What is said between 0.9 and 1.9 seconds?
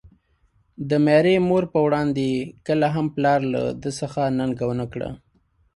ميرې مور په